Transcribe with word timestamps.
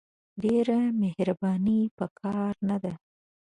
ډېره 0.43 0.79
مهرباني 1.01 1.79
په 1.97 2.05
کار 2.19 2.53
نه 2.69 2.77
ده! 2.83 2.93